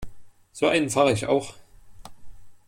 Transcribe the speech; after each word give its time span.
So 0.51 0.65
einen 0.67 0.89
fahre 0.89 1.11
ich 1.13 1.27
auch. 1.27 1.53